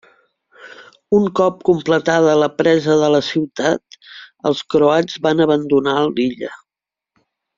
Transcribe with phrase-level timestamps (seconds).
[1.17, 3.99] Un cop completada la presa de la ciutat,
[4.51, 6.53] els croats van abandonar l'illa.